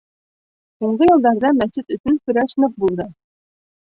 [0.85, 3.05] —Һуңғы йылдарҙа мәсет өсөн көрәш ныҡ булды.